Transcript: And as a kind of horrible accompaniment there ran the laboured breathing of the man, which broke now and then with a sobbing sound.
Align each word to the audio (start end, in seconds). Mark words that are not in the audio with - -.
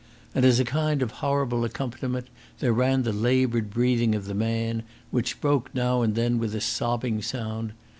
And 0.33 0.43
as 0.45 0.59
a 0.59 0.65
kind 0.65 1.03
of 1.03 1.11
horrible 1.21 1.63
accompaniment 1.63 2.25
there 2.57 2.73
ran 2.73 3.03
the 3.03 3.13
laboured 3.13 3.69
breathing 3.69 4.15
of 4.15 4.25
the 4.25 4.33
man, 4.33 4.81
which 5.11 5.39
broke 5.39 5.69
now 5.75 6.01
and 6.01 6.15
then 6.15 6.39
with 6.39 6.55
a 6.55 6.59
sobbing 6.61 7.21
sound. 7.21 7.73